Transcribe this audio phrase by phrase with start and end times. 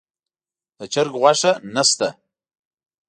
[0.77, 2.09] د چرګ غوښه نه شته.